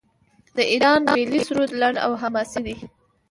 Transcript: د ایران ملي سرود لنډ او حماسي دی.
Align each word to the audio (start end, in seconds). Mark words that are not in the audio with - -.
د 0.55 0.57
ایران 0.71 1.01
ملي 1.15 1.39
سرود 1.47 1.71
لنډ 1.81 1.97
او 2.05 2.11
حماسي 2.21 2.59
دی. 2.65 2.75